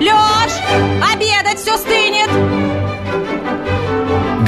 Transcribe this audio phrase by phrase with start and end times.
[0.00, 0.52] Лёш,
[1.12, 2.30] обедать все стынет!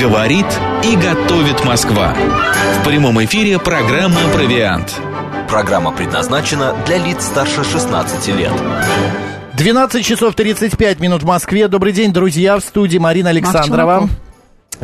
[0.00, 0.46] Говорит
[0.84, 2.14] и готовит Москва.
[2.80, 5.00] В прямом эфире программа «Провиант».
[5.48, 8.52] Программа предназначена для лиц старше 16 лет.
[9.54, 11.68] 12 часов 35 минут в Москве.
[11.68, 14.08] Добрый день, друзья, в студии Марина Александрова.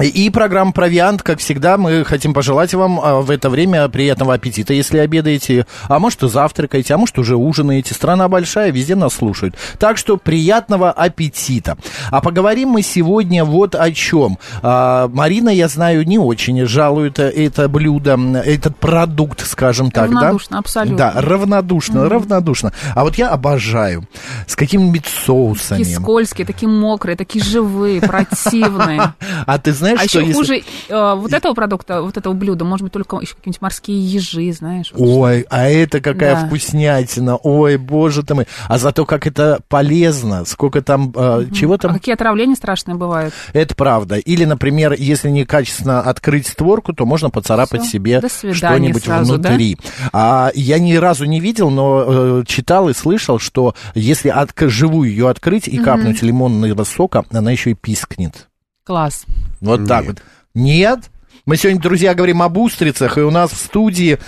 [0.00, 4.72] И программа «Провиант», как всегда, мы хотим пожелать вам а, в это время приятного аппетита,
[4.72, 7.92] если обедаете, а может и завтракаете, а может уже ужинаете.
[7.92, 9.54] Страна большая, везде нас слушают.
[9.78, 11.76] Так что приятного аппетита.
[12.10, 14.38] А поговорим мы сегодня вот о чем.
[14.62, 20.14] А, Марина, я знаю, не очень жалует это блюдо, этот продукт, скажем так, да?
[20.14, 20.96] Равнодушно, абсолютно.
[20.96, 22.72] Да, равнодушно, равнодушно.
[22.94, 24.04] А вот я обожаю.
[24.46, 25.80] С какими-нибудь соусами.
[25.80, 29.12] Такие скользкие, такие мокрые, такие живые, противные.
[29.46, 32.64] А ты знаешь, А что еще если- хуже э, вот этого продукта, вот этого блюда,
[32.64, 34.90] может быть, только еще какие-нибудь морские ежи, знаешь.
[34.94, 36.46] вот Ой, а это какая Да.
[36.46, 37.36] вкуснятина.
[37.36, 38.46] Ой, боже ты мой.
[38.68, 40.44] А зато как это полезно.
[40.44, 41.94] Сколько там, э, чего А там.
[41.94, 43.34] какие отравления страшные бывают.
[43.52, 44.16] Это правда.
[44.16, 47.90] Или, например, если некачественно открыть створку, то можно поцарапать Всё.
[47.92, 49.50] себе что-нибудь сразу, да?
[49.50, 49.76] внутри.
[50.12, 52.04] А я ни разу не видел, но
[52.40, 57.50] э, читал и слышал, что если от, живую ее открыть и капнуть лимонного сока, она
[57.50, 58.48] еще и пискнет.
[58.84, 59.24] Класс.
[59.60, 60.22] Вот так вот.
[60.54, 60.98] Нет?
[61.46, 64.18] Мы сегодня, друзья, говорим об устрицах, и у нас в студии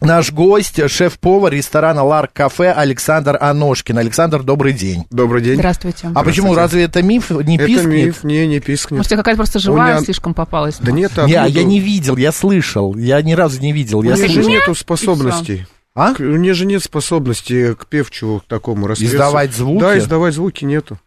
[0.00, 3.98] наш гость, шеф-повар ресторана Ларк Кафе Александр Аношкин.
[3.98, 5.04] Александр, добрый день.
[5.10, 5.56] Добрый день.
[5.56, 6.10] Здравствуйте.
[6.14, 7.30] А почему, разве это миф?
[7.30, 7.86] Не Это пискнет?
[8.06, 8.98] миф, не, не пискнет.
[8.98, 10.76] Может, какая-то просто живая меня- слишком попалась?
[10.80, 11.46] Да нет, Не, откуда?
[11.46, 12.96] я не видел, я слышал.
[12.96, 14.02] Я ни разу не видел.
[14.02, 14.50] Я У же слышал.
[14.50, 15.66] нету способностей.
[15.94, 16.14] А?
[16.14, 19.14] К- У нее же нет способности к певчу к такому распевцу.
[19.16, 19.80] Издавать звуки?
[19.80, 20.98] Да, издавать звуки нету.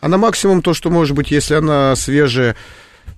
[0.00, 2.56] Она максимум то, что может быть, если она свежая,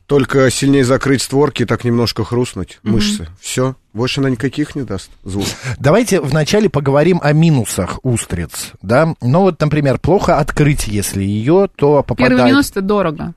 [0.06, 3.28] только сильнее закрыть створки и так немножко хрустнуть мышцы.
[3.40, 3.76] Все.
[3.92, 5.46] Больше она никаких не даст звук.
[5.78, 9.14] Давайте вначале поговорим о минусах устриц, да?
[9.20, 12.32] Ну вот, например, плохо открыть, если ее, то попадает...
[12.32, 13.34] Первый минус это дорого.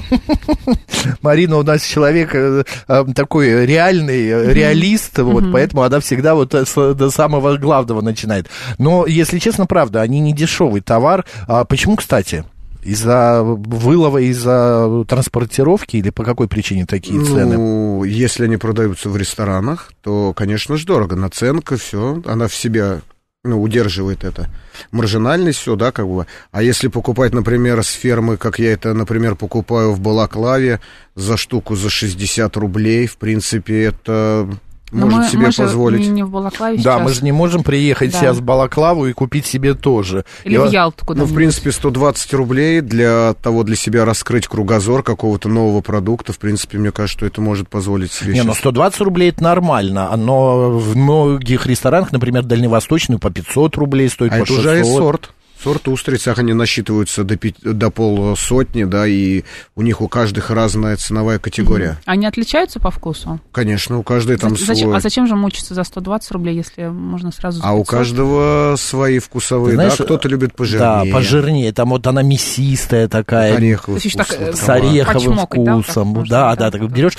[1.22, 6.50] Марина у нас человек э, э, такой реальный, э, реалист, вот, поэтому она всегда вот
[6.50, 8.48] до самого главного начинает.
[8.78, 11.24] Но, если честно, правда, они не дешевый товар.
[11.46, 12.44] А почему, кстати?
[12.82, 17.56] Из-за вылова, из-за транспортировки или по какой причине такие цены?
[17.56, 21.14] Ну, если они продаются в ресторанах, то, конечно же, дорого.
[21.14, 23.02] Наценка, все, она в себе
[23.44, 24.48] ну, удерживает это.
[24.92, 26.26] Маржинальность, все, да, как бы.
[26.52, 30.80] А если покупать, например, с фермы, как я это, например, покупаю в Балаклаве
[31.16, 34.48] за штуку за 60 рублей, в принципе, это
[34.92, 36.00] Но может мы, себе мы же позволить.
[36.00, 37.02] не, не в Балаклаве Да, сейчас.
[37.02, 38.18] мы же не можем приехать Да.
[38.18, 40.24] сейчас в Балаклаву и купить себе тоже.
[40.44, 44.46] Или И в Ялту куда Ну, в принципе, 120 рублей для того, для себя раскрыть
[44.46, 48.50] кругозор какого-то нового продукта, в принципе, мне кажется, что это может позволить себе Не, ну
[48.52, 48.58] щас.
[48.58, 54.38] 120 рублей это нормально, но в многих ресторанах, например, дальневосточный, по 500 рублей стоит, А
[54.38, 55.30] по это уже и 600.
[55.62, 55.88] Сорт.
[55.88, 59.42] Устриц, они насчитываются до, пяти- до полсотни, да, и
[59.76, 61.98] у них у каждых разная ценовая категория.
[62.04, 63.40] Они отличаются по вкусу?
[63.52, 64.96] Конечно, у каждой там За- зачем, свой.
[64.96, 67.90] а зачем же мучиться за 120 рублей, если можно сразу А у 500?
[67.90, 70.80] каждого свои вкусовые, Ты знаешь, да, кто-то любит пожирнее.
[70.88, 71.72] Да, пожирнее.
[71.72, 75.94] Там вот она мясистая такая, Ореховый вкус, так, э, с ореховым Почмокать, да, вот так
[75.94, 76.14] вкусом.
[76.26, 76.56] да, да?
[76.56, 77.14] да, так берешь,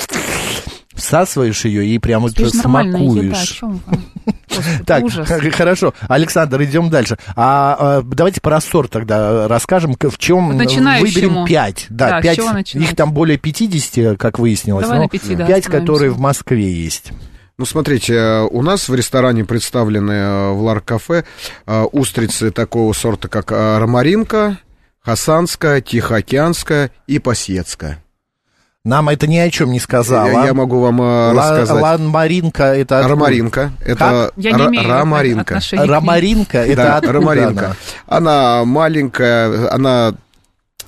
[0.95, 3.61] всасываешь ее и прямо Это еда, смакуешь.
[4.49, 5.27] Господи, Так, ужас.
[5.55, 7.17] хорошо, Александр, идем дальше.
[7.35, 11.07] А, а, давайте про сорт тогда расскажем, в чем Начинающему.
[11.07, 11.85] выберем 5.
[11.89, 12.89] Да, Да, с 5, чего начинать?
[12.89, 14.83] их там более 50, как выяснилось.
[14.83, 17.11] Давай но на пяти, да, 5, которые в Москве есть.
[17.57, 21.23] Ну, смотрите, э, у нас в ресторане представлены э, в Лар-кафе
[21.65, 24.57] э, устрицы такого сорта, как ромаринка,
[25.01, 28.02] хасанская, тихоокеанская и пасьецкая.
[28.85, 30.27] Нам это ни о чем не сказала.
[30.27, 31.81] Я, я могу вам э, рассказать.
[31.81, 33.15] Ланмаринка это откуда?
[33.15, 33.71] Ромаринка.
[33.85, 35.61] Это Я не имею ромаринка.
[35.71, 37.65] Ромаринка это Да, откуда ромаринка.
[38.07, 38.57] она?
[38.59, 40.15] Она маленькая, она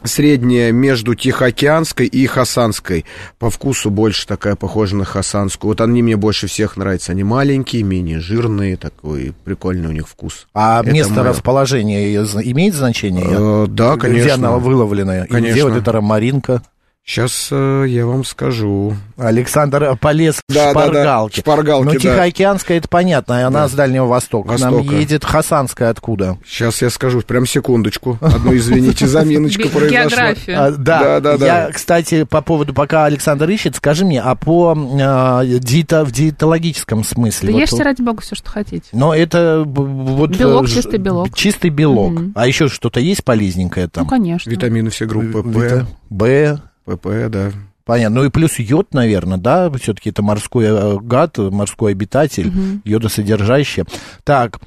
[0.04, 3.06] средняя между Тихоокеанской и Хасанской.
[3.40, 5.70] По вкусу больше такая похожа на Хасанскую.
[5.72, 7.14] Вот они мне больше всех нравятся.
[7.14, 10.48] Они маленькие, менее жирные, такой прикольный у них вкус.
[10.54, 11.30] А Это место моё.
[11.30, 13.26] расположения имеет значение?
[13.26, 14.34] Э, да, Где конечно.
[14.50, 15.20] она выловлена?
[15.20, 15.70] И где Конечно.
[15.70, 16.62] вот эта ромаринка?
[17.08, 18.96] Сейчас э, я вам скажу.
[19.16, 21.40] Александр полез в Да, да, да, шпаргалки.
[21.42, 22.00] шпаргалки, Ну, да.
[22.00, 23.68] Тихоокеанская, это понятно, она Да.
[23.68, 24.56] с Дальнего Востока.
[24.56, 24.96] К Нам Востока.
[24.96, 26.40] едет Хасанская откуда?
[26.44, 27.22] Сейчас я скажу.
[27.22, 28.18] Прям секундочку.
[28.22, 30.00] Одну, извините, заминочка произошла.
[30.10, 30.58] Географию.
[30.60, 31.46] А, да, Да, да, да.
[31.46, 37.04] я, кстати, по поводу, пока Александр ищет, скажи мне, а по а, диета, в диетологическом
[37.04, 37.54] смысле?
[37.54, 38.86] Да ешьте, ради бога, все, что хотите.
[38.94, 40.36] Но это б- вот...
[40.36, 41.34] Белок, э, ж- чистый белок.
[41.36, 42.14] Чистый белок.
[42.34, 44.06] А еще что-то есть полезненькое там?
[44.06, 44.50] Ну, конечно.
[44.50, 47.52] Витамины все группы П, Б, ПП, да.
[47.84, 48.22] Понятно.
[48.22, 49.72] Ну и плюс йод, наверное, да?
[49.74, 52.82] Все-таки это морской э, гад, морской обитатель, Мгм.
[52.84, 53.84] йодосодержащий.
[54.24, 54.60] Так,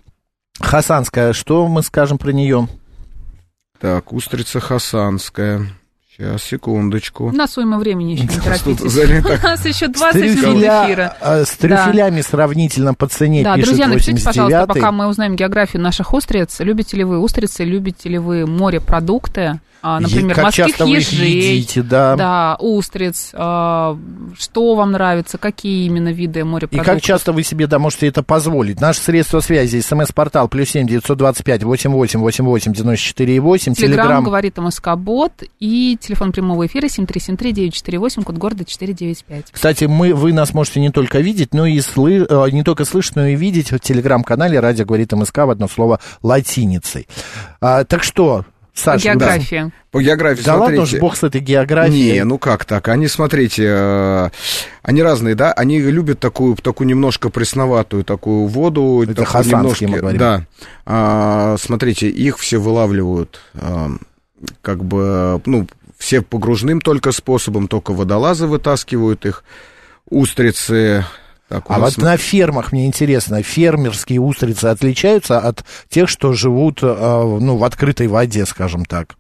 [0.61, 2.69] Хасанская, что мы скажем про нее?
[3.81, 5.67] Так, устрица хасанская.
[6.19, 7.31] Сейчас, секундочку.
[7.31, 8.91] На своем времени еще не торопитесь.
[8.91, 9.39] занято.
[9.41, 11.17] У нас еще С 20 минут эфира.
[11.21, 14.67] а, С трюфелями сравнительно по цене Да, пишет друзья, напишите, пожалуйста, 89-й.
[14.67, 16.59] пока мы узнаем географию наших устриц.
[16.59, 19.61] Любите ли вы устрицы, любите ли вы морепродукты?
[19.81, 21.31] А, например, как морских часто вы их ежей.
[21.55, 22.17] едите, да.
[22.17, 23.31] Да, устриц.
[23.33, 23.97] а,
[24.37, 25.39] Что вам нравится?
[25.39, 26.95] Какие именно виды И морепродуктов?
[26.95, 28.81] как часто вы себе да, можете это позволить?
[28.81, 33.37] Наше средство связи, смс-портал, плюс семь девятьсот двадцать пять восемь восемь восемь восемь девяносто четыре
[33.37, 33.73] и восемь.
[33.75, 34.25] Телеграмм Телеграм.
[34.25, 39.47] говорит МСК-бот и телефон прямого эфира 7373948, код города 495.
[39.53, 43.17] Кстати, мы, вы нас можете не только видеть, но и слы, э, не только слышать,
[43.17, 47.07] но и видеть в телеграм-канале «Радио говорит МСК» в одно слово латиницей.
[47.61, 49.71] А, так что, Саша, География.
[49.91, 50.97] По географии, Да ладно смотрите.
[50.97, 52.13] уж, бог с этой географией.
[52.13, 52.87] Не, ну как так?
[52.89, 54.31] Они, смотрите, э,
[54.83, 55.53] они разные, да?
[55.53, 59.01] Они любят такую, такую немножко пресноватую такую воду.
[59.03, 60.19] Это такую хасанские мы немножко- говорим.
[60.19, 60.43] Да.
[60.87, 63.91] А, смотрите, их все вылавливают а,
[64.63, 65.67] как бы, ну,
[65.99, 69.45] все погружным только способом, только водолазы вытаскивают их.
[70.09, 71.05] Устрицы...
[71.49, 76.81] Так, А нас вот на фермах, мне интересно, фермерские устрицы отличаются от тех, что живут
[76.83, 79.17] э, ну, в открытой воде, скажем так?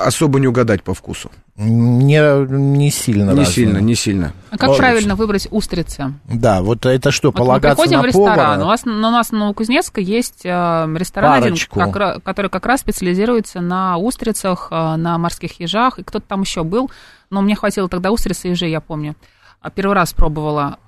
[0.00, 1.32] особо не угадать по вкусу.
[1.64, 3.46] Не, не сильно Не разные.
[3.46, 4.32] сильно, не сильно.
[4.50, 6.12] А как Ой, правильно выбрать устрицы?
[6.32, 8.34] Да, вот это что, Вот мы полагаться приходим на в ресторан.
[8.36, 8.62] повара?
[8.62, 10.48] У, вас, у нас на Новокузнецке есть э,
[10.96, 11.78] ресторан один, Парочку.
[11.78, 16.40] как ра- который как раз специализируется на устрицах, э, на морских ежах, и кто-то там
[16.42, 16.90] еще был,
[17.30, 19.14] но мне хватило тогда устриц и ежей, я помню.
[19.60, 20.78] А, Первый раз пробовала.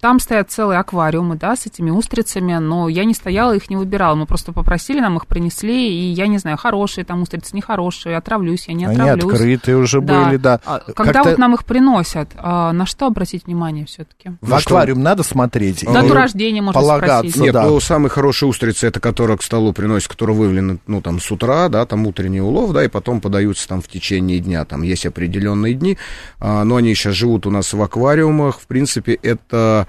[0.00, 4.14] Там стоят целые аквариумы, да, с этими устрицами, но я не стояла, их не выбирала.
[4.14, 8.68] Мы просто попросили, нам их принесли, и я не знаю, хорошие там устрицы, нехорошие, отравлюсь,
[8.68, 9.32] я не Они отравлюсь.
[9.32, 10.60] открытые уже были, да.
[10.64, 14.32] А, Когда Как-то вот нам их приносят, а, на что обратить внимание все-таки?
[14.40, 15.84] В аквариум надо смотреть?
[15.84, 17.42] Дату рождения можно полагаться, спросить.
[17.42, 17.64] Нет, да.
[17.64, 21.68] ну, самые хорошие устрицы, это которые к столу приносят, которые вывелены, ну, там, с утра,
[21.68, 25.74] да, там, утренний улов, да, и потом подаются там в течение дня, там, есть определенные
[25.74, 25.98] дни,
[26.38, 29.86] а, но они сейчас живут у нас в аквариумах, в принципе, это,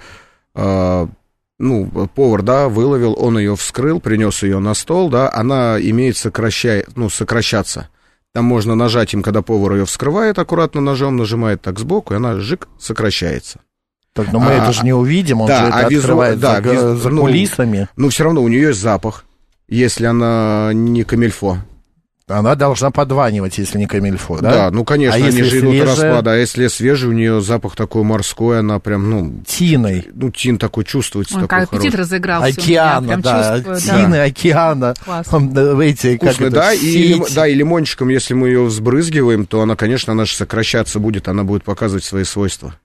[0.57, 6.86] ну, повар, да, выловил, он ее вскрыл, принес ее на стол, да, она имеет сокращай,
[6.95, 7.89] ну, сокращаться.
[8.33, 12.39] Там можно нажать им, когда повар ее вскрывает аккуратно ножом, нажимает так сбоку, и она,
[12.39, 13.59] жик, сокращается.
[14.13, 16.39] Так, но мы А, это же не увидим, он да, же это а визу- открывает
[16.39, 17.88] да, за, виз- за ну, кулисами.
[17.95, 19.25] Но все равно у нее есть запах,
[19.68, 21.57] если она не камельфо.
[22.29, 24.51] Она должна подванивать, если не камильфо, да?
[24.51, 25.88] Да, ну конечно, А они если же идут свежая?
[26.12, 26.31] распада.
[26.33, 30.06] А если свежий, у нее запах такой морской, она прям, ну, Тиной.
[30.13, 31.35] ну, тин такой чувствуется.
[31.35, 32.19] Ой, такой как аппетит хороший.
[32.19, 34.94] меня, Океана, да, чувствую, тины океана.
[35.06, 35.27] Класс.
[35.31, 38.63] М, да, Эти, как Вкусный, это, да, и, лим- да, и лимончиком, если мы ее
[38.65, 42.75] взбрызгиваем, то она, конечно, она же сокращаться будет, она будет показывать свои свойства.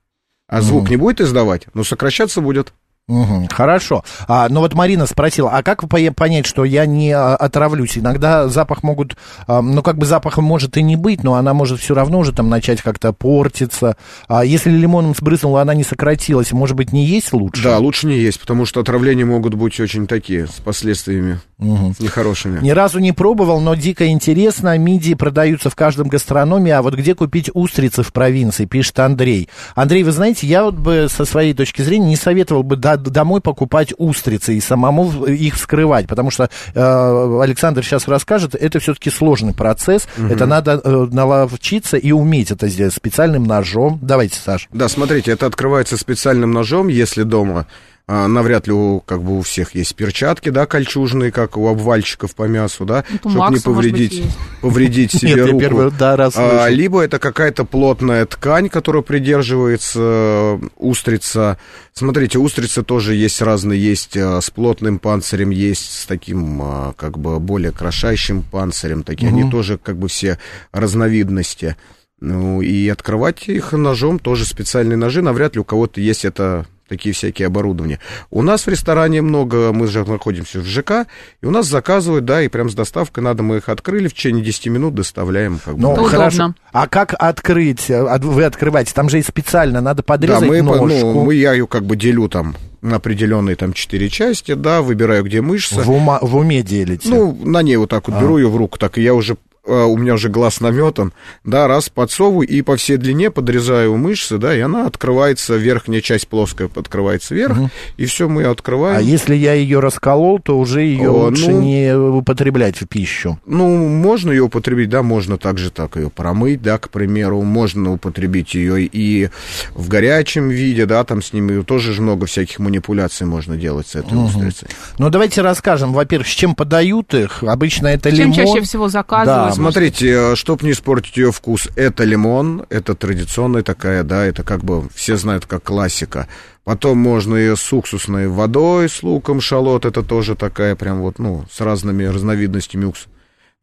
[0.48, 0.90] А звук Мгм.
[0.90, 2.72] не будет издавать, но сокращаться будет.
[3.12, 4.05] Мгм, хорошо.
[4.26, 7.99] А, ну вот Марина спросила, а как по- понять, что я не а, отравлюсь?
[7.99, 9.17] Иногда запах могут,
[9.47, 12.49] ну как бы запаха может и не быть, но она может все равно уже там
[12.49, 13.97] начать как-то портиться.
[14.29, 17.62] А если лимоном сбрызнула, она не сократилась, может быть, не есть лучше?
[17.62, 21.94] Да, лучше не есть, потому что отравления могут быть очень такие, с последствиями Мгм.
[21.99, 22.61] нехорошими.
[22.61, 24.76] Ни разу не пробовал, но дико интересно.
[24.79, 26.75] Мидии продаются в каждом гастрономе.
[26.75, 29.49] А вот где купить устрицы в провинции, пишет Андрей.
[29.75, 33.40] Андрей, вы знаете, я вот бы со своей точки зрения не советовал бы до- домой
[33.40, 39.54] покупать устрицы и самому их вскрывать, потому что э, Александр сейчас расскажет, это все-таки сложный
[39.54, 40.06] процесс.
[40.30, 43.99] Это надо э, наловчиться и уметь это сделать специальным ножом.
[44.02, 44.68] Давайте, Саш.
[44.73, 47.66] Да, смотрите, это открывается специальным ножом, если дома
[48.09, 52.44] навряд ли у, как бы у всех есть перчатки, да, кольчужные, как у обвальщиков по
[52.44, 54.23] мясу, да, Вот у чтобы не Макса, может быть, повредить,
[54.61, 55.61] повредить себе Нет, руку.
[55.61, 61.59] первый да, раз А, либо это какая-то плотная ткань, которая придерживается э, устрица.
[61.92, 63.80] Смотрите, устрицы тоже есть разные.
[63.80, 69.02] Есть э, с плотным панцирем, есть с таким э, как бы более крошащим панцирем.
[69.02, 70.38] Такие они тоже как бы все
[70.73, 71.76] разновидности.
[72.21, 75.23] Ну и открывать их ножом, тоже специальные ножи.
[75.23, 77.98] Навряд ли у кого-то есть это такие всякие оборудования.
[78.30, 81.06] У нас в ресторане много, мы же находимся в ЖК,
[81.40, 84.44] и у нас заказывают, да, и прям с доставкой надо, мы их открыли, в течение
[84.44, 85.58] 10 минут доставляем.
[85.64, 85.80] Как бы.
[85.80, 86.54] Ну, Это хорошо.
[86.72, 87.90] А как открыть?
[87.90, 88.92] от- Вы открываете?
[88.94, 90.86] Там же и специально надо Да, подрезать мы, по- ножку.
[90.88, 95.22] ну, мы, я ее как бы делю там на определенные там четыре части, да, выбираю,
[95.24, 95.76] где мышцы.
[95.80, 97.08] В, ума- в уме делите.
[97.08, 99.36] Ну, на ней вот так вот беру ее в руку, так и я уже а,
[99.64, 101.12] у меня уже глаз наметан,
[101.45, 106.28] да, раз подсовываю и по всей длине подрезаю мышцы, да, и она открывается, верхняя часть
[106.28, 107.57] плоская открывается вверх,
[107.97, 108.99] и все мы открываем.
[108.99, 113.38] А если я ее расколол, то уже ее О, лучше ну- не употреблять в пищу.
[113.47, 118.54] Ну, можно ее употребить, да, можно также так ее промыть, да, к примеру, можно употребить
[118.54, 119.31] ее и
[119.75, 123.95] в горячем виде, да, там с ними тоже же много всяких манипуляций можно делать с
[123.95, 124.69] этой устрицей.
[124.99, 127.42] Ну, давайте расскажем, во-первых, с чем подают их.
[127.42, 128.35] Обычно это Чем лимон.
[128.35, 129.51] чаще всего заказывают, да.
[129.54, 134.88] Смотрите, чтобы не испортить ее вкус, это лимон, это традиционная такая, да, это как бы
[134.94, 136.28] все знают как классика.
[136.64, 141.44] Потом можно ее с уксусной водой, с луком, шалот, это тоже такая прям вот, ну,
[141.50, 143.09] с разными разновидностями уксуса.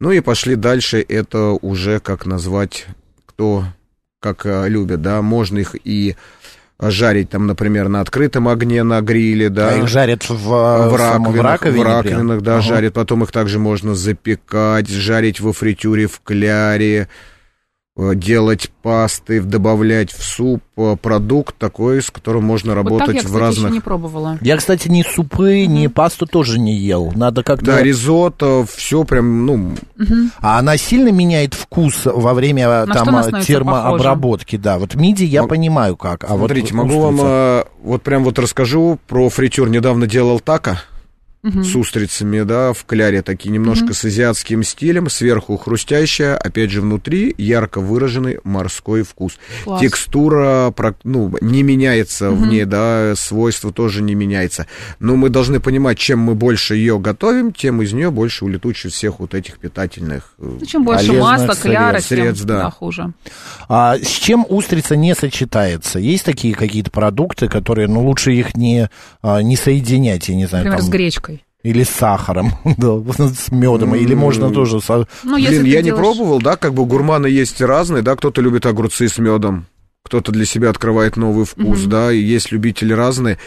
[0.00, 2.86] Ну и пошли дальше, это уже как назвать,
[3.26, 3.64] кто
[4.20, 6.14] как э, любит, да, можно их и
[6.80, 9.70] жарить там, например, на открытом огне, на гриле, да.
[9.70, 12.52] А их жарят в, в, самом- раковинах, в раковине в раковинах, да?
[12.54, 12.62] Ага.
[12.62, 12.94] жарят.
[12.94, 17.06] Потом их также можно запекать, жарить во фритюре, в кляре, э,
[18.14, 20.62] делать пасты, добавлять в суп.
[20.76, 23.64] Э, Продукт такой, с которым можно Вот так работать я, в кстати, разных...
[23.66, 24.38] еще не пробовала.
[24.40, 27.12] Я, кстати, ни супы, ни пасту тоже не ел.
[27.14, 27.66] Надо как-то...
[27.66, 29.72] Да, ризотто, все прям, ну,
[30.40, 34.78] А она сильно меняет вкус во время На что там термообработки, да.
[34.78, 36.24] Вот миди я Мог- понимаю как.
[36.24, 39.68] А Смотрите, вот могу вам э, вот прям вот расскажу про фритюр.
[39.68, 40.78] Недавно делал тако
[41.42, 47.34] с устрицами, да, в кляре такие, немножко с азиатским стилем, сверху хрустящая, опять же внутри
[47.38, 49.38] ярко выраженный морской вкус.
[49.64, 49.80] Класс.
[49.80, 54.66] Текстура, ну, не меняется в ней, да, свойства тоже не меняется.
[54.98, 59.20] Но мы должны понимать, чем мы больше ее готовим, тем из нее больше улетучит всех
[59.20, 62.64] вот этих питательных э, Ну, чем больше масла, кляра, средств, тем да.
[62.64, 63.12] да, хуже.
[63.68, 65.98] А с чем устрица не сочетается?
[65.98, 68.90] Есть такие какие-то продукты, которые, ну, лучше их не,
[69.22, 71.39] а, не соединять, я не знаю, Например, там, с гречкой.
[71.62, 74.80] Или с сахаром, да, с медом, или можно тоже...
[74.80, 78.40] со- Ну, Блин, я не делаешь- пробовал, да, как бы гурманы есть разные, да, кто-то
[78.40, 79.66] любит огурцы с медом,
[80.04, 83.38] кто-то для себя открывает новый вкус, да, и есть любители разные.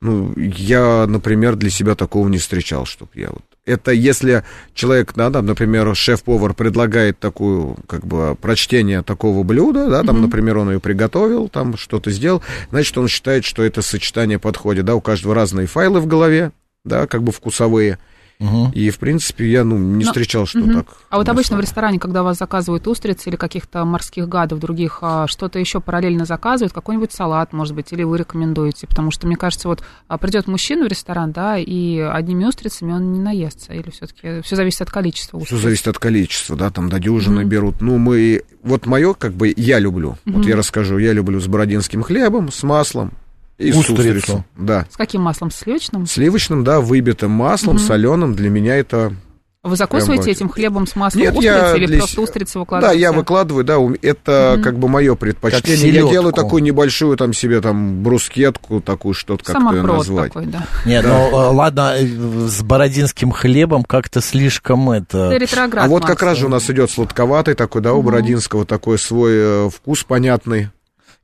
[0.00, 3.40] Ну, я, например, для себя такого не встречал, чтоб я вот...
[3.66, 10.02] Это если человек, да, там, например, шеф-повар предлагает такую, как бы, прочтение такого блюда, да,
[10.02, 14.84] там, например, он ее приготовил, там, что-то сделал, значит, он считает, что это сочетание подходит,
[14.84, 16.52] да, у каждого разные файлы в голове,
[16.84, 17.98] да, как бы вкусовые,
[18.40, 18.72] Мгм.
[18.72, 20.74] и, в принципе, я, ну, не Но- встречал, что Мгм.
[20.74, 20.86] так.
[21.08, 25.26] А вот обычно в ресторане, когда вас заказывают устрицы или каких-то морских гадов других, а,
[25.28, 28.86] что-то еще параллельно заказывают, какой-нибудь салат, может быть, или вы рекомендуете?
[28.88, 33.12] Потому что, мне кажется, вот а, придет мужчина в ресторан, да, и одними устрицами он
[33.12, 35.56] не наестся, или все-таки все зависит от количества устриц?
[35.56, 37.80] Все зависит от количества, да, там до дюжины берут.
[37.80, 42.02] Ну, мы, вот мое, как бы, я люблю, вот я расскажу, я люблю с бородинским
[42.02, 43.12] хлебом, с маслом
[43.58, 43.94] и Устрицу.
[43.94, 44.44] устрицей.
[44.56, 44.86] Да.
[44.90, 45.50] С каким маслом?
[45.50, 46.06] С сливочным?
[46.06, 49.14] Сливочным, да, выбитым маслом, соленым, для меня это...
[49.62, 53.00] Вы закусываете этим хлебом с маслом Нет, устрицы я или для просто устрицы Да, выкладываете?
[53.00, 55.90] я выкладываю, да, это как бы мое предпочтение.
[55.90, 60.32] Я делаю такую небольшую там себе там брускетку, такую что-то как-то её Самопрод назвать.
[60.34, 60.66] такой, да.
[60.84, 65.30] Нет, ну э, ладно, э, с бородинским хлебом как-то слишком это...
[65.30, 68.66] Это ретроград А вот как раз же у нас идет сладковатый такой, да, у Бородинского
[68.66, 70.68] такой свой э, вкус понятный.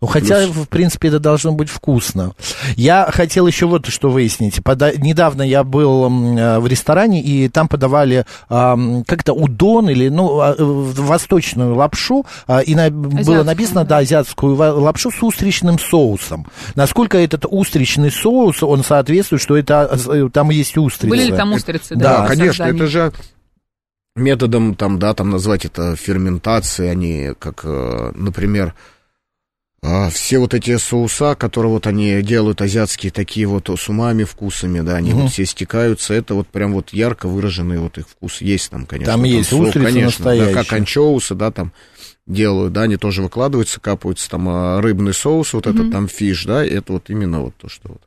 [0.02, 2.32] Ну, хотя, Плюс- в принципе, это должно быть вкусно.
[2.74, 4.62] Я хотел еще вот что выяснить.
[4.64, 6.06] Пода- Недавно я был
[6.38, 12.24] э, в ресторане, и там подавали ам, как-то удон или, ну, а, э, восточную лапшу,
[12.46, 13.96] а, и на- было написано, да.
[13.96, 16.46] да, азиатскую лапшу с устричным соусом.
[16.76, 21.10] Насколько этот устричный соус, он соответствует, что это, э, там есть устрицы?
[21.10, 21.94] Были ли там устрицы?
[21.94, 23.12] Да, Да, конечно, это же
[24.16, 28.74] методом, там, да, там назвать это ферментацией, они, как, э, например,
[29.82, 34.80] а, все вот эти соуса, которые вот они делают, азиатские, такие вот с умами, вкусами,
[34.80, 35.22] да, они Мгм.
[35.22, 39.14] вот все стекаются, это вот прям вот ярко выраженный вот их вкус есть там, конечно.
[39.14, 40.54] Там есть сок, устрицы конечно, да, настоящие.
[40.54, 41.72] как анчоусы, да, там
[42.26, 46.64] делают, да, они тоже выкладываются, капаются там а, рыбный соус, вот этот там фиш, да,
[46.64, 48.02] это вот именно вот то, что вот.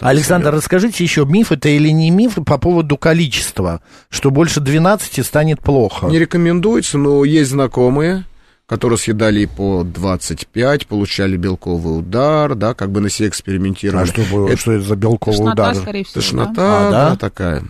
[0.00, 5.60] Александр, расскажите еще, миф это или не миф по поводу количества, что больше 12 станет
[5.60, 6.06] плохо?
[6.06, 8.24] Не рекомендуется, но есть знакомые,
[8.68, 14.02] которые съедали по 25, получали белковый удар, да, как бы на себе экспериментировали.
[14.02, 15.74] А что, было, Это что это за белковый Тошнота, удар?
[15.74, 17.10] скорее всего, Тошнота, А, да?
[17.10, 17.16] да?
[17.16, 17.64] такая.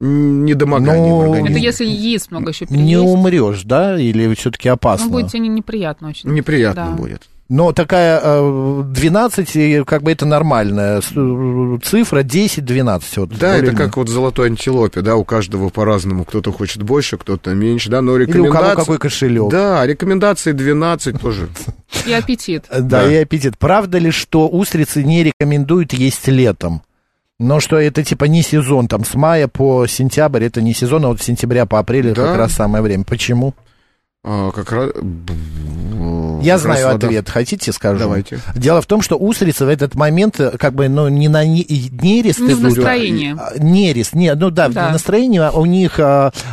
[0.00, 1.26] Недомогание Ну, в да?
[1.30, 1.56] организме.
[1.56, 3.98] Это если яиц много еще Не переесть, умрешь, да?
[4.00, 5.06] Или все-таки опасно?
[5.06, 6.30] ну, будет тебе неприятно очень.
[6.30, 6.92] Неприятно Да.
[6.92, 7.22] будет.
[7.48, 13.02] Но такая э, 12, и как бы это нормальная э, цифра, 10-12.
[13.16, 16.26] Вот, Да, это как вот золотой антилопе, да, у каждого по-разному.
[16.26, 18.60] Кто-то хочет больше, кто-то меньше, да, но Или у рекомендации...
[18.60, 19.50] кого какой кошелек.
[19.50, 21.48] Да, рекомендации 12 тоже.
[22.06, 22.66] И аппетит.
[22.70, 23.10] Да, Да.
[23.10, 23.56] и аппетит.
[23.56, 26.82] Правда ли, что устрицы не рекомендуют есть летом?
[27.38, 31.08] Но что это типа не сезон, там с мая по сентябрь это не сезон, а
[31.08, 32.26] вот с сентября по апрель это Да.
[32.28, 33.04] как раз самое время.
[33.04, 33.54] Почему?
[34.30, 34.90] А, как раз...
[36.40, 37.28] Я как знаю раз вода- ответ.
[37.28, 37.98] Хотите, скажу?
[37.98, 38.38] Давайте.
[38.54, 41.66] Дело в том, что устрицы в этот момент э, как бы, ну, не на не-
[42.00, 43.34] нерест Не в идут, настроении.
[43.36, 44.90] а, Нерест, не, ну да, Да.
[44.90, 45.98] в настроении а у них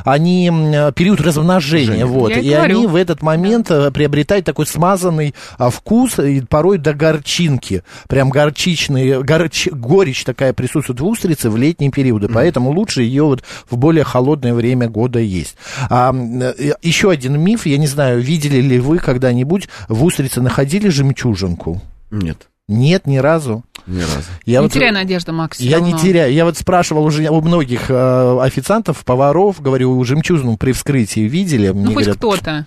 [0.05, 0.50] они
[0.96, 2.05] период размножения, Женя.
[2.08, 2.77] вот, Я и говорю.
[2.77, 9.22] они в этот момент э, приобретают такой смазанный вкус и порой до горчинки, прям горчичный,
[9.22, 14.03] горч, горечь такая присутствует в устрице в летние периоды, поэтому лучше ее вот в более
[14.03, 15.55] холодное время года есть.
[15.89, 20.89] А, э, еще один миф, я не знаю, видели ли вы когда-нибудь в устрице находили
[20.89, 21.81] жемчужинку?
[22.12, 23.63] Нет, Нет, ни разу.
[23.86, 24.12] ни разу.
[24.45, 25.60] Я не вот- теряй надежды, Макс.
[25.60, 26.00] Я не равно.
[26.07, 26.34] теряю.
[26.34, 31.67] Я вот спрашивал уже у многих э, официантов, поваров, говорю, жемчужину при вскрытии видели?
[31.67, 32.65] Ну, Мне хоть говорят, кто-то.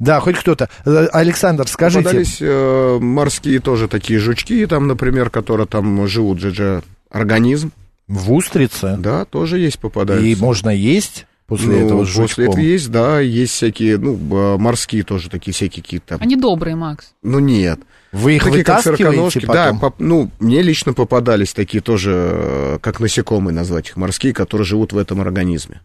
[0.00, 0.68] Да, хоть кто-то.
[0.84, 2.02] Э, Александр, скажите.
[2.02, 7.70] Попадались э, морские тоже такие жучки, там, например, которые там живут, же, же организм,
[8.08, 8.96] В устрице?
[8.98, 10.26] да, тоже есть попадаются.
[10.26, 12.44] И можно есть после Ну, этого с после жучком?
[12.44, 16.16] этого есть, да, есть всякие, ну, б- морские тоже такие всякие какие-то.
[16.20, 17.12] Они добрые, Макс.
[17.22, 17.80] Ну, нет.
[18.12, 19.40] Вы их Такие, как вытаскиваете.
[19.46, 19.78] Да, потом?
[19.80, 24.92] поп- ну, мне лично попадались такие тоже, э, как насекомые назвать их, морские, которые живут
[24.92, 25.82] в этом организме.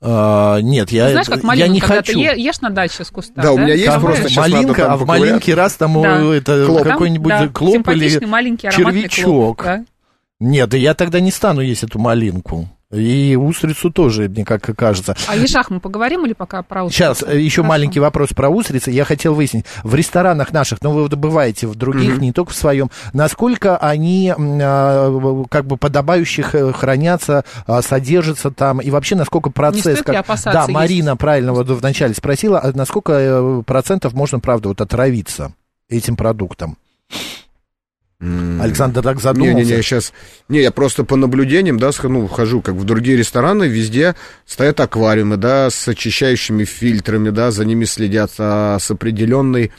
[0.00, 2.12] А, нет, я, Ты знаешь, как я малинку, не когда хочу.
[2.12, 4.74] ты е- ешь на даче с куста, Да, у меня есть Там просто малинка, надо
[4.74, 6.20] там а в малинке раз там Да.
[6.22, 6.82] э, это Клоп.
[6.84, 8.08] Какой-нибудь да, клоп или
[8.70, 9.24] червячок.
[9.24, 9.84] клоп, да.
[10.38, 12.68] Нет, да я тогда не стану есть эту малинку.
[12.90, 15.14] И устрицу тоже, мне как кажется.
[15.26, 17.14] А ежах мы поговорим или пока про устрицу?
[17.16, 17.68] Сейчас, э, еще Хорошо.
[17.68, 18.90] маленький вопрос про устрицы.
[18.90, 19.66] Я хотел выяснить.
[19.84, 24.32] В ресторанах наших, ну, вы вот бываете в других, не только в своем, насколько они
[24.38, 30.02] а, как бы подобающих э, хранятся, а, содержатся там, и вообще насколько процесс...
[30.02, 30.70] как- Да, есть?
[30.70, 35.52] Марина правильно вот вначале спросила, насколько э, процентов можно, правда, вот отравиться
[35.90, 36.78] этим продуктом?
[38.20, 39.54] Александр так задумался.
[39.54, 40.12] Не-не-не, я сейчас...
[40.48, 45.36] Не, я просто по наблюдениям, да, ну, хожу, как в другие рестораны, везде стоят аквариумы,
[45.36, 49.70] да, с очищающими фильтрами, да, за ними следят а, с определенной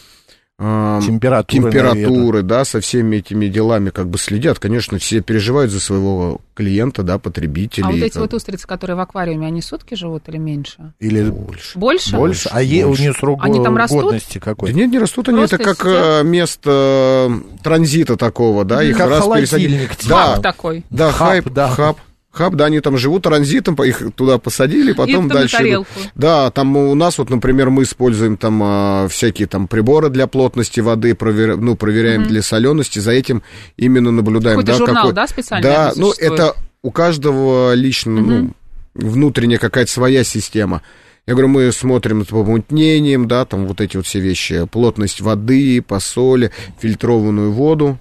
[0.60, 4.60] Температуры, температуры, да, со всеми этими делами как бы следят.
[4.60, 7.86] Конечно, все переживают за своего клиента, да, потребителя.
[7.86, 10.92] А вот эти как вот устрицы, которые в аквариуме, они сутки живут или меньше?
[11.00, 11.80] Или больше.
[11.80, 12.16] Больше?
[12.18, 12.50] больше?
[12.52, 13.02] А е- у Больше.
[13.04, 14.04] нее срок Они там растут?
[14.04, 14.74] годности Да какой?
[14.74, 15.96] нет, не растут они, Просто это как сидят?
[15.96, 16.70] э, место
[17.32, 19.90] э, транзита такого, да, их Как раз холодильник, пересадили.
[20.10, 20.84] Да, Хаб такой.
[20.90, 21.68] Да, Хаб, хайп, да.
[21.70, 21.98] хаб.
[22.32, 25.58] Хаб, да, они там живут транзитом, их туда посадили, потом на дальше.
[25.68, 25.88] идут.
[26.14, 30.80] Да, там у нас вот, например, мы используем там а, всякие там приборы для плотности
[30.80, 33.42] воды, провер- ну, проверяем для солености, за этим
[33.78, 34.60] именно наблюдаем.
[34.60, 36.34] Какой-то да, журнал, какой- да, специальный Да, это ну, существует?
[36.40, 38.52] это у каждого лично, ну,
[38.94, 40.84] внутренняя какая-то своя система.
[41.26, 45.82] Я говорю, мы смотрим по помутнениям, да, там вот эти вот все вещи, плотность воды,
[45.82, 47.98] по соли, фильтрованную воду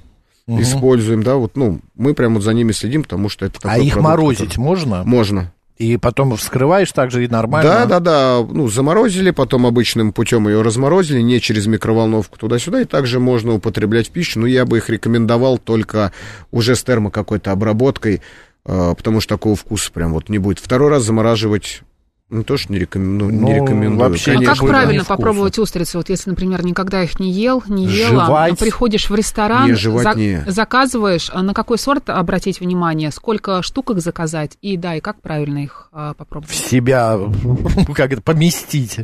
[0.49, 3.87] используем, да, вот, ну, мы прям вот за ними следим, потому что это А такой
[3.87, 5.05] их продукт, морозить который- можно?
[5.05, 5.53] Можно.
[5.77, 7.71] И потом вскрываешь так же и нормально?
[7.71, 8.47] Да, да, да.
[8.51, 14.09] Ну, заморозили, потом обычным путем ее разморозили, не через микроволновку туда-сюда, и также можно употреблять
[14.09, 14.41] в пищу.
[14.41, 16.11] Но я бы их рекомендовал только
[16.51, 18.23] уже с термо какой-то обработкой,
[18.67, 20.59] э, потому что такого вкуса прям вот не будет.
[20.59, 21.83] Второй раз замораживать
[22.31, 23.17] ну, тоже не, рекомен...
[23.19, 23.97] ну, не Ну, рекомендую.
[24.11, 25.17] вообще А как правильно невкусно.
[25.17, 25.97] попробовать устрицы?
[25.99, 28.59] Вот если, например, никогда их не ел, не ела, Жевать.
[28.59, 30.45] приходишь в ресторан, Не, жевать не.
[30.47, 35.21] заказываешь, а на какой сорт обратить внимание, сколько штук их заказать, и да, и как
[35.23, 36.55] правильно их а, В попробовать?
[36.55, 37.19] себя,
[37.95, 39.01] как это, поместить.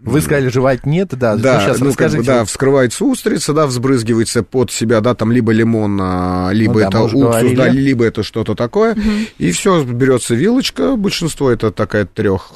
[0.00, 1.36] Вы сказали, жевать нет, да.
[1.36, 2.18] Да, сейчас ну, как расскажите.
[2.18, 6.80] бы, да, вскрывается устрица, да, взбрызгивается под себя, да, там либо лимон, а, либо Ну
[6.80, 7.56] да, это уксус, говорили.
[7.56, 8.96] да, либо это что-то такое.
[9.38, 12.52] И все, берется вилочка, большинство это такая трех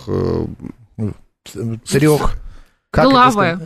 [1.88, 2.34] Трех...
[2.92, 3.58] Главая.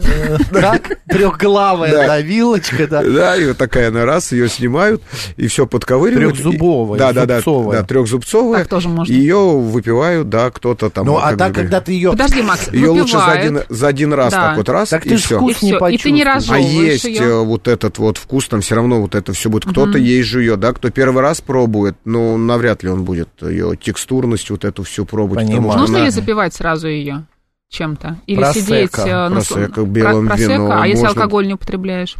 [0.53, 0.99] Как?
[1.09, 2.21] Трехглавая, Да.
[2.21, 3.03] вилочка, да.
[3.03, 5.03] Да, и вот такая она раз, ее снимают,
[5.37, 6.35] и все подковыривают.
[6.35, 7.81] Трехзубовая, И- Да, да, да, зубцовая.
[7.81, 8.61] да, трехзубцовая.
[8.61, 9.12] Так тоже можно.
[9.12, 11.07] Ее выпивают, да, кто-то там.
[11.07, 12.11] Ну, а так, когда ты ее...
[12.12, 15.17] Подожди, Макс, Ее лучше за один, за один раз так вот раз, Так и ты
[15.17, 15.39] все.
[15.39, 16.23] вкус и, не и ты не.
[16.23, 19.65] А есть э, вот этот вот вкус, там все равно вот это все будет.
[19.65, 24.51] Кто-то ей жует, да, кто первый раз пробует, но навряд ли он будет ее текстурность
[24.51, 25.49] вот эту всю пробовать.
[25.49, 27.25] Нужно ли запивать сразу ее
[27.68, 28.18] чем-то?
[28.26, 28.66] Или Просекко.
[28.66, 31.20] сидеть э, на Просекко, сл- белым про- просекко, вином А если можно.
[31.22, 32.16] алкоголь не употребляешь?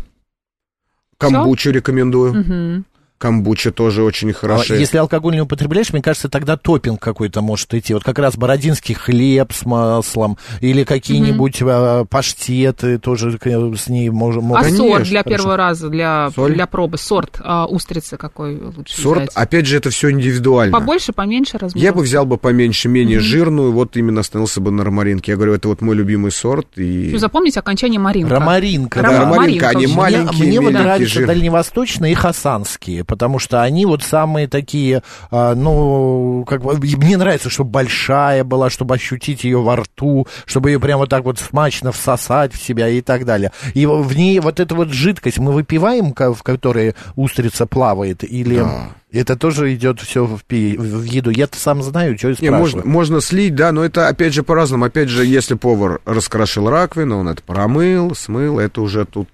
[1.19, 2.35] Камбучу рекомендую.
[2.35, 2.85] Мгм.
[3.19, 4.79] Камбуча тоже очень А хорошая.
[4.79, 7.95] Если алкоголь не употребляешь, мне кажется, тогда топинг какой-то может идти.
[7.95, 14.53] Вот как раз бородинский хлеб с маслом или какие-нибудь а, паштеты тоже с ней можем.
[14.53, 15.37] А Конечно, сорт для хорошо.
[15.37, 16.53] первого раза, для, Соль?
[16.55, 19.31] для пробы, сорт а, устрицы какой лучше Сорт, взять?
[19.35, 20.79] опять же, это все индивидуально.
[20.79, 21.83] Побольше, поменьше размер?
[21.83, 25.33] Я бы взял бы поменьше, менее жирную, вот именно остановился бы на ромаринке.
[25.33, 26.67] Я говорю, это вот мой любимый сорт.
[26.77, 27.17] И...
[27.17, 28.35] Запомните окончание Маринка.
[28.35, 29.01] Ромаринка.
[29.03, 29.21] Да, да.
[29.21, 31.27] ромаринка, они маленькие, Мне, мне вот нравятся жирные.
[31.35, 33.05] дальневосточные и хасанские.
[33.07, 38.71] Потому что они вот самые такие, а, ну, как бы, мне нравится, чтобы большая была,
[38.71, 42.89] чтобы ощутить ее во рту, чтобы ее прямо вот так вот смачно всосать в себя
[42.89, 43.53] и так далее.
[43.75, 48.89] И в ней вот эта вот жидкость мы выпиваем, в которой устрица плавает, или Да.
[49.13, 51.31] это тоже идет все в, пи- в еду?
[51.31, 52.59] Я-то сам знаю, что я Не, спрашиваю.
[52.61, 54.85] можно, можно слить, да, но это опять же по-разному.
[54.87, 59.29] Опять же, если повар раскрошил раковину, он это промыл, смыл, это уже тут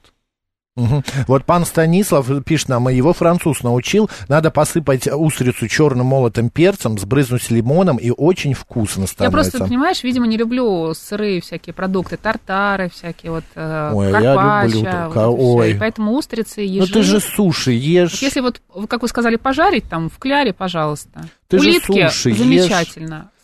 [0.75, 1.05] Мгм.
[1.27, 7.51] Вот пан Станислав пишет нам, его француз научил, надо посыпать устрицу черным молотым перцем, сбрызнуть
[7.51, 9.51] лимоном, и очень вкусно Я становится.
[9.51, 14.35] просто, понимаешь, видимо, не люблю сырые всякие продукты, тартары всякие, вот э, Ой, а я
[14.35, 15.71] карпаччо, люблю вот ой.
[15.73, 16.93] И поэтому устрицы, Ну ежи...
[16.93, 18.13] ты же суши ешь.
[18.13, 21.27] Вот если вот, как вы сказали, пожарить там в кляре, пожалуйста.
[21.49, 22.71] Ты же Улитки суши ешь.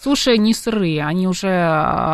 [0.02, 1.48] Суши не сырые, они уже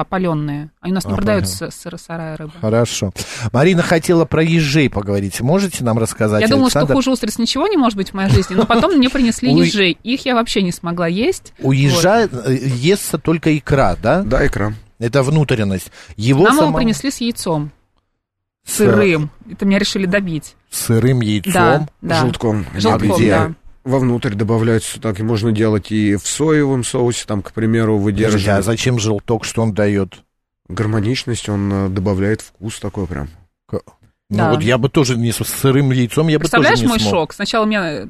[0.00, 0.70] опаленные.
[0.80, 2.52] Они у нас не А, продаются сыр, сырая рыба.
[2.60, 3.12] Хорошо.
[3.52, 5.40] Марина хотела про ежей поговорить.
[5.42, 6.94] Можете нам рассказать, Я думала, что Александр?
[6.94, 9.98] хуже устриц ничего не может быть в моей жизни, но потом мне принесли ежей.
[10.02, 11.52] Их я вообще не смогла есть.
[11.58, 14.22] У ежа э, естся только икра, да?
[14.22, 14.72] Да, икра.
[14.98, 15.90] Это внутренность.
[16.16, 17.70] Его Нам его принесли с яйцом.
[18.66, 19.30] Сырым.
[19.50, 20.56] Это меня решили добить.
[20.70, 21.52] сырым яйцом.
[21.52, 22.20] Да, да.
[22.22, 22.64] Желтком.
[22.74, 23.30] Желтком, А где?
[23.30, 23.52] да.
[23.84, 28.28] Вовнутрь добавляется так, и можно делать и в соевом соусе, там, к примеру, Подожди, а
[28.30, 30.14] выдерживать зачем желток, что он дает?
[30.68, 33.28] гармоничность, он э, добавляет вкус такой прям.
[33.70, 33.80] Ну
[34.30, 34.50] Да.
[34.52, 37.10] вот я бы тоже не с сырым яйцом, я бы тоже Представляешь не мой смог.
[37.12, 37.34] шок?
[37.34, 38.08] Сначала меня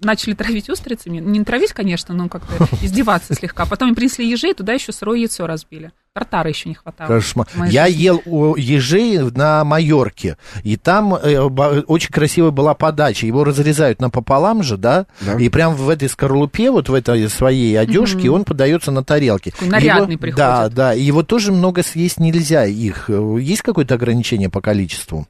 [0.00, 1.18] начали травить устрицами.
[1.18, 3.66] Не травить, конечно, но как-то издеваться слегка.
[3.66, 5.92] Потом мне принесли ежей, туда еще сырое яйцо разбили.
[6.14, 7.06] Тартара еще не хватало.
[7.08, 7.46] Кошмар.
[7.68, 8.00] Я жизни.
[8.02, 13.26] ел у ежей на Майорке, и там э, очень красивая была подача.
[13.26, 15.06] Его разрезают напополам же, да?
[15.20, 15.38] Да.
[15.38, 19.52] И прям в этой скорлупе, вот в этой своей одежке, он подается на тарелке.
[19.52, 20.36] Такой нарядный Его- приходит.
[20.36, 20.94] Да, да.
[20.94, 22.64] И его тоже много съесть нельзя.
[22.64, 25.26] Их Э, есть какое-то ограничение по количеству?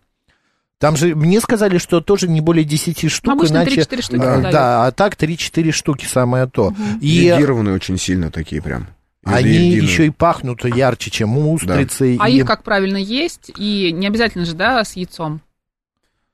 [0.79, 3.81] Там же мне сказали, что тоже не более 10 штук, обычно иначе...
[3.81, 4.53] 3-4 штуки да, подают.
[4.53, 6.73] да, а так 3-4 штуки самое то.
[7.01, 8.87] И Йодированные очень сильно такие прям.
[9.25, 9.79] они Йодированные.
[9.83, 12.17] еще и пахнут ярче, чем устрицы.
[12.21, 13.51] А и- их как правильно есть?
[13.59, 15.41] И не обязательно же, да, с яйцом.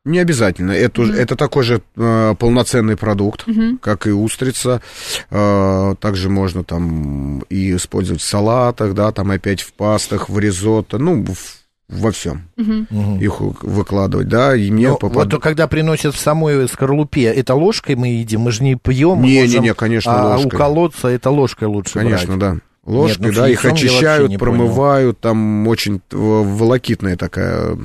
[0.05, 0.73] Не обязательно.
[0.73, 3.79] Это, уже- это такой же э, полноценный продукт, Мгм.
[3.79, 4.83] как и устрица.
[5.31, 10.99] Э, также можно там и использовать в салатах, да, там опять в пастах, в ризотто,
[10.99, 12.49] ну, в- во всем.
[12.57, 13.19] Мгм.
[13.21, 17.95] их выкладывать, да, и мне Ну, попад- Вот когда приносят в самой скорлупе, это ложкой
[17.97, 19.23] мы едим, мы же не пьем.
[19.23, 20.47] Не, можем, не, не, конечно, а ложкой.
[20.57, 22.55] уколоться это ложкой лучше Конечно, брать.
[22.55, 22.61] да.
[22.87, 24.53] Ложкой, ну, с да, их очищают, не понял.
[24.59, 27.79] промывают, там очень волокитная такая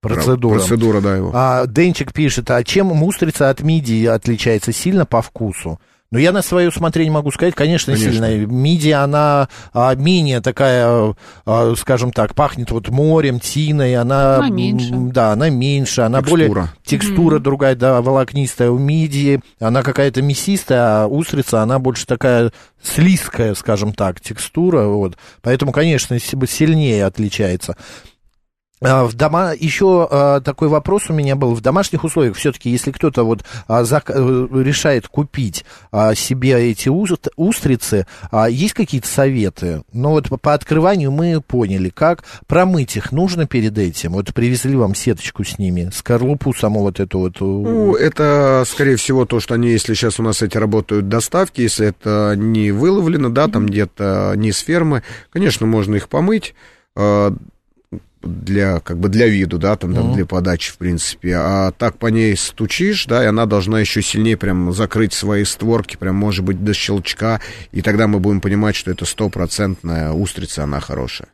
[0.00, 0.58] Процедура.
[0.58, 1.30] процедура, да, его.
[1.34, 5.80] А, Денчик пишет, а чем устрица от мидии отличается сильно по вкусу?
[6.10, 8.12] Ну, я на свое усмотрение могу сказать, конечно, Конечно.
[8.12, 8.46] сильно.
[8.46, 14.36] Мидия, она а, менее такая, а, скажем так, пахнет вот морем, тиной, она...
[14.36, 14.88] Она меньше.
[14.90, 16.48] Да, она меньше, она Текстура.
[16.48, 16.68] более...
[16.82, 18.70] Текстура другая, да, волокнистая.
[18.70, 25.18] У мидии она какая-то мясистая, а устрица, она больше такая слизкая, скажем так, текстура, вот.
[25.42, 27.76] Поэтому, конечно, си- сильнее отличается.
[28.80, 31.54] А, В дома еще а, такой вопрос у меня был.
[31.54, 35.64] В домашних условиях все-таки, если кто-то вот а, зак- э, решает купить
[36.14, 38.06] себе эти уст- устрицы,
[38.48, 39.82] есть какие-то советы?
[39.92, 44.12] Ну вот по, открыванию мы поняли, как промыть их нужно перед этим.
[44.12, 47.40] Вот привезли вам сеточку с ними, скорлупу саму вот эту вот.
[47.40, 51.88] Ну, это, скорее всего, то, что они, если сейчас у нас эти работают доставки, если
[51.88, 56.54] это не выловлено, да, там где-то не с фермы, конечно, можно их помыть
[56.96, 57.30] э,
[58.22, 61.34] для, как бы для виду, да, там, там, для подачи, в принципе.
[61.36, 65.96] А так по ней стучишь, да, и она должна еще сильнее прям закрыть свои створки,
[65.96, 67.40] прям, может быть, до щелчка,
[67.72, 71.28] и тогда мы будем понимать, что это стопроцентная устрица, она хорошая.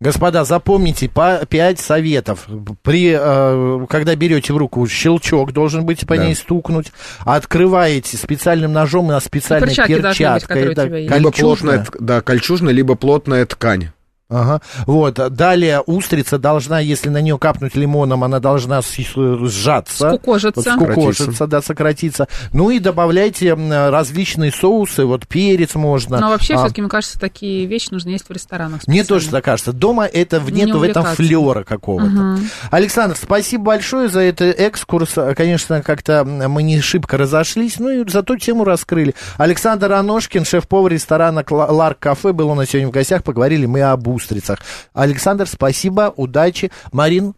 [0.00, 2.46] Господа, запомните по пять советов.
[2.82, 6.24] При, э, когда берете в руку, щелчок должен быть по Да.
[6.24, 6.92] ней стукнуть.
[7.24, 10.74] Открываете специальным ножом на специальной перчатки должны быть, перчаткой.
[10.74, 11.14] тебя есть.
[11.16, 13.88] Либо плотная, да, кольчужная, либо плотная ткань.
[14.30, 14.60] Ага.
[14.86, 15.14] Вот.
[15.14, 20.08] Далее устрица должна, если на нее капнуть лимоном, она должна сжаться.
[20.10, 20.74] Скукожиться.
[20.76, 22.28] Вот скукожиться, да, сократиться.
[22.52, 26.20] Ну и добавляйте различные соусы, вот перец можно.
[26.20, 28.86] Но вообще, А, все-таки, мне кажется, такие вещи нужно есть в ресторанах.
[28.86, 29.20] Мне специально.
[29.20, 29.72] тоже так кажется.
[29.72, 32.38] Дома это Не нету в этом флера какого-то.
[32.70, 35.14] Александр, спасибо большое за этот экскурс.
[35.36, 39.14] Конечно, как-то мы не шибко разошлись, ну и зато тему раскрыли.
[39.38, 43.22] Александр Аношкин, шеф-повар ресторана Ларк Кафе, был у нас сегодня в гостях.
[43.24, 44.60] Поговорили мы об устрицах.
[44.92, 46.70] Александр, спасибо, удачи.
[46.92, 47.34] Марин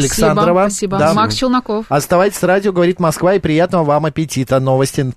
[0.00, 0.68] Спасибо, Александрова.
[0.68, 0.98] Спасибо.
[0.98, 1.14] Да.
[1.14, 1.86] Макс Челноков.
[1.88, 4.58] Оставайтесь с радио, говорит Москва, и приятного вам аппетита.
[4.58, 5.12] Новости